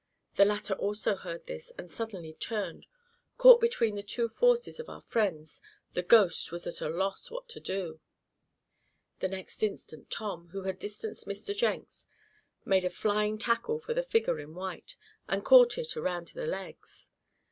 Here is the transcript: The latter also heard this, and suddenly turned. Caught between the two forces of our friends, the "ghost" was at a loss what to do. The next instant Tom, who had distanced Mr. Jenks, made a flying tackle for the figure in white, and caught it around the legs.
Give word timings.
The 0.35 0.45
latter 0.45 0.73
also 0.73 1.15
heard 1.15 1.45
this, 1.45 1.71
and 1.77 1.87
suddenly 1.87 2.33
turned. 2.33 2.87
Caught 3.37 3.61
between 3.61 3.93
the 3.93 4.01
two 4.01 4.27
forces 4.27 4.79
of 4.79 4.89
our 4.89 5.03
friends, 5.03 5.61
the 5.93 6.01
"ghost" 6.01 6.51
was 6.51 6.65
at 6.65 6.81
a 6.81 6.89
loss 6.89 7.29
what 7.29 7.47
to 7.49 7.59
do. 7.59 7.99
The 9.19 9.27
next 9.27 9.61
instant 9.61 10.09
Tom, 10.09 10.47
who 10.53 10.63
had 10.63 10.79
distanced 10.79 11.27
Mr. 11.27 11.55
Jenks, 11.55 12.07
made 12.65 12.83
a 12.83 12.89
flying 12.89 13.37
tackle 13.37 13.79
for 13.79 13.93
the 13.93 14.01
figure 14.01 14.39
in 14.39 14.55
white, 14.55 14.95
and 15.29 15.45
caught 15.45 15.77
it 15.77 15.95
around 15.95 16.29
the 16.29 16.47
legs. 16.47 17.11